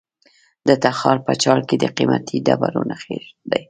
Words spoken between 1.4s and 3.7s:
چال کې د قیمتي ډبرو نښې دي.